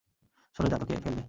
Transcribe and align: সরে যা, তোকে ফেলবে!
সরে 0.55 0.67
যা, 0.71 0.77
তোকে 0.77 0.93
ফেলবে! 0.95 1.19